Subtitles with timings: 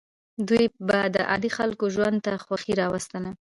[0.47, 3.29] دوی به د عادي خلکو ژوند ته خوښي راوستله.